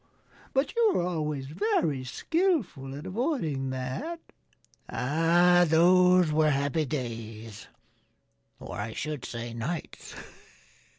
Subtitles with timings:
[0.55, 4.19] But you were always very skillful at avoiding that."
[4.89, 5.63] "Ah!
[5.67, 7.67] Those were happy days
[8.59, 10.15] or, I should say, nights!"